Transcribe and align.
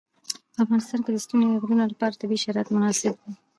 په 0.53 0.59
افغانستان 0.65 0.99
کې 1.03 1.11
د 1.13 1.17
ستوني 1.25 1.45
غرونه 1.63 1.83
لپاره 1.91 2.19
طبیعي 2.21 2.41
شرایط 2.45 2.67
مناسب 2.75 3.13
دي. 3.23 3.31